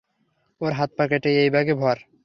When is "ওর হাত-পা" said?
0.61-1.05